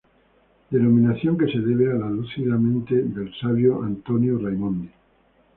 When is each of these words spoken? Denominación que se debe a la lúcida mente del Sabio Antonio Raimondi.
Denominación 0.71 1.37
que 1.37 1.45
se 1.45 1.59
debe 1.59 1.91
a 1.91 1.95
la 1.95 2.09
lúcida 2.09 2.57
mente 2.57 2.95
del 2.95 3.31
Sabio 3.39 3.83
Antonio 3.83 4.39
Raimondi. 4.39 4.89